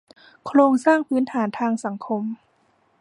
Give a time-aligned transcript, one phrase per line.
[0.45, 2.23] โครงสร้างพื้นฐานทางสังคม